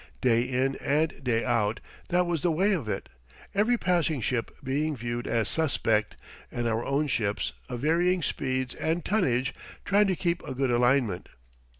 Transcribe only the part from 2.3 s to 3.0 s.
the way of